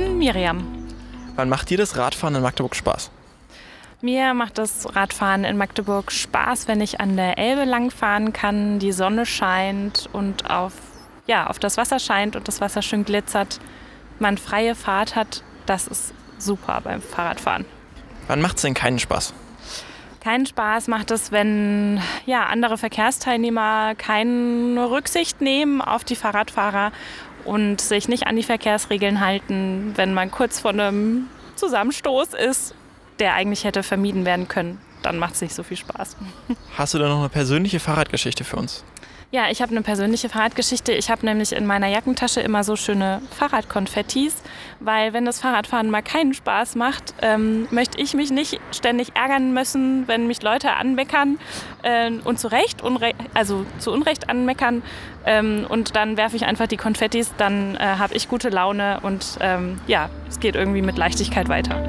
Miriam. 0.00 0.64
Wann 1.36 1.48
macht 1.48 1.68
dir 1.70 1.78
das 1.78 1.96
Radfahren 1.96 2.34
in 2.34 2.42
Magdeburg 2.42 2.74
Spaß? 2.74 3.10
Mir 4.00 4.34
macht 4.34 4.58
das 4.58 4.96
Radfahren 4.96 5.44
in 5.44 5.56
Magdeburg 5.56 6.10
Spaß, 6.10 6.66
wenn 6.66 6.80
ich 6.80 7.00
an 7.00 7.16
der 7.16 7.38
Elbe 7.38 7.64
langfahren 7.64 8.32
kann, 8.32 8.78
die 8.78 8.92
Sonne 8.92 9.26
scheint 9.26 10.08
und 10.12 10.50
auf, 10.50 10.72
ja, 11.26 11.46
auf 11.46 11.58
das 11.58 11.76
Wasser 11.76 11.98
scheint 11.98 12.36
und 12.36 12.48
das 12.48 12.60
Wasser 12.60 12.82
schön 12.82 13.04
glitzert, 13.04 13.60
man 14.18 14.38
freie 14.38 14.74
Fahrt 14.74 15.14
hat. 15.14 15.42
Das 15.66 15.86
ist 15.86 16.14
super 16.38 16.80
beim 16.82 17.02
Fahrradfahren. 17.02 17.64
Wann 18.26 18.40
macht 18.40 18.56
es 18.56 18.62
denn 18.62 18.74
keinen 18.74 18.98
Spaß? 18.98 19.34
Keinen 20.22 20.46
Spaß 20.46 20.88
macht 20.88 21.10
es, 21.10 21.32
wenn 21.32 22.00
ja, 22.26 22.46
andere 22.46 22.78
Verkehrsteilnehmer 22.78 23.94
keine 23.96 24.90
Rücksicht 24.90 25.40
nehmen 25.40 25.80
auf 25.80 26.04
die 26.04 26.16
Fahrradfahrer 26.16 26.92
und 27.44 27.80
sich 27.80 28.08
nicht 28.08 28.26
an 28.26 28.36
die 28.36 28.44
Verkehrsregeln 28.44 29.20
halten, 29.20 29.92
wenn 29.96 30.14
man 30.14 30.30
kurz 30.30 30.60
vor 30.60 30.70
einem 30.70 31.28
Zusammenstoß 31.56 32.34
ist 32.34 32.74
der 33.22 33.34
eigentlich 33.34 33.64
hätte 33.64 33.82
vermieden 33.82 34.24
werden 34.24 34.48
können, 34.48 34.78
dann 35.02 35.16
macht 35.16 35.34
es 35.34 35.40
nicht 35.42 35.54
so 35.54 35.62
viel 35.62 35.76
Spaß. 35.76 36.16
Hast 36.76 36.94
du 36.94 36.98
da 36.98 37.08
noch 37.08 37.20
eine 37.20 37.28
persönliche 37.28 37.80
Fahrradgeschichte 37.80 38.44
für 38.44 38.56
uns? 38.56 38.84
Ja, 39.30 39.48
ich 39.48 39.62
habe 39.62 39.70
eine 39.70 39.82
persönliche 39.82 40.28
Fahrradgeschichte. 40.28 40.92
Ich 40.92 41.08
habe 41.08 41.24
nämlich 41.24 41.52
in 41.52 41.64
meiner 41.64 41.86
Jackentasche 41.86 42.40
immer 42.40 42.64
so 42.64 42.76
schöne 42.76 43.22
Fahrradkonfettis, 43.38 44.34
weil 44.84 45.12
wenn 45.12 45.24
das 45.24 45.40
Fahrradfahren 45.40 45.90
mal 45.90 46.02
keinen 46.02 46.34
Spaß 46.34 46.74
macht, 46.74 47.14
ähm, 47.22 47.66
möchte 47.70 48.00
ich 48.00 48.14
mich 48.14 48.30
nicht 48.30 48.60
ständig 48.72 49.14
ärgern 49.14 49.52
müssen, 49.52 50.08
wenn 50.08 50.26
mich 50.26 50.42
Leute 50.42 50.72
anmeckern 50.72 51.38
äh, 51.82 52.10
und 52.24 52.38
zu 52.38 52.48
Recht, 52.48 52.82
also 53.34 53.66
zu 53.78 53.92
Unrecht 53.92 54.28
anmeckern. 54.28 54.82
Ähm, 55.24 55.66
und 55.68 55.94
dann 55.94 56.16
werfe 56.16 56.36
ich 56.36 56.44
einfach 56.44 56.66
die 56.66 56.76
Konfettis, 56.76 57.32
dann 57.36 57.76
äh, 57.76 57.78
habe 57.80 58.14
ich 58.14 58.28
gute 58.28 58.48
Laune 58.48 59.00
und 59.02 59.38
ähm, 59.40 59.80
ja, 59.86 60.10
es 60.28 60.40
geht 60.40 60.56
irgendwie 60.56 60.82
mit 60.82 60.98
Leichtigkeit 60.98 61.48
weiter. 61.48 61.80